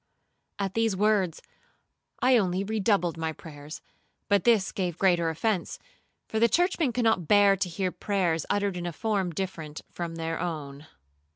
At 0.57 0.73
these 0.73 0.95
words 0.95 1.43
I 2.23 2.35
only 2.35 2.63
redoubled 2.63 3.17
my 3.17 3.31
prayers; 3.33 3.83
but 4.29 4.45
this 4.45 4.71
gave 4.71 4.97
greater 4.97 5.29
offence, 5.29 5.77
for 6.27 6.39
churchmen 6.47 6.91
cannot 6.91 7.27
bear 7.27 7.55
to 7.57 7.69
hear 7.69 7.91
prayers 7.91 8.43
uttered 8.49 8.77
in 8.77 8.87
a 8.87 8.93
form 8.93 9.29
different 9.29 9.81
from 9.91 10.15
their 10.15 10.39
own. 10.39 10.87